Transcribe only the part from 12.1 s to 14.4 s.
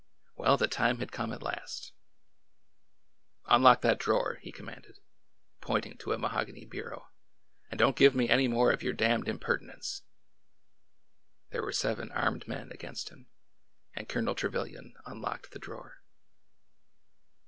armed men against him, and Colonel